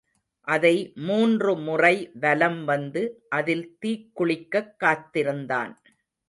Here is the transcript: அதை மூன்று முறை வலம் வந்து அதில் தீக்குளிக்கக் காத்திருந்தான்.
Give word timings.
அதை 0.47 0.93
மூன்று 0.99 1.57
முறை 1.57 2.11
வலம் 2.13 2.65
வந்து 2.65 3.03
அதில் 3.29 3.77
தீக்குளிக்கக் 3.81 4.75
காத்திருந்தான். 4.77 5.73